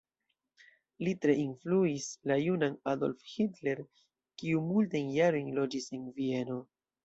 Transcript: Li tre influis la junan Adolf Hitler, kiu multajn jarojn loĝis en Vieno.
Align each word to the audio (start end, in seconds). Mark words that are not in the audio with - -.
Li 1.07 1.11
tre 1.25 1.35
influis 1.41 2.07
la 2.31 2.39
junan 2.45 2.79
Adolf 2.95 3.27
Hitler, 3.35 3.85
kiu 4.43 4.67
multajn 4.73 5.15
jarojn 5.21 5.57
loĝis 5.63 5.91
en 6.01 6.13
Vieno. 6.21 6.61